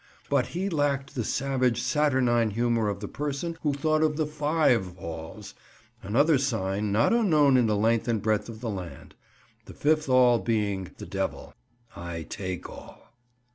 But 0.31 0.47
he 0.57 0.67
lacked 0.67 1.13
the 1.13 1.23
savage, 1.23 1.79
saturnine 1.79 2.49
humour 2.49 2.89
of 2.89 3.01
the 3.01 3.07
person 3.07 3.55
who 3.61 3.71
thought 3.71 4.01
of 4.01 4.17
the 4.17 4.25
"Five 4.25 4.97
Alls," 4.97 5.53
another 6.01 6.39
sign 6.39 6.91
not 6.91 7.13
unknown 7.13 7.55
in 7.55 7.67
the 7.67 7.75
length 7.77 8.07
and 8.07 8.19
breadth 8.19 8.49
of 8.49 8.61
the 8.61 8.69
land. 8.71 9.13
The 9.65 9.75
Fifth 9.75 10.09
All 10.09 10.39
being 10.39 10.89
the 10.97 11.05
Devil: 11.05 11.53
"I 11.95 12.23
take 12.23 12.67
all!" 12.67 13.13